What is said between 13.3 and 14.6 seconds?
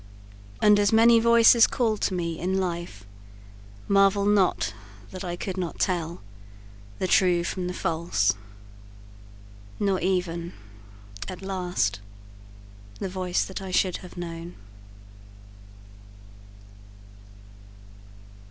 that I should have known.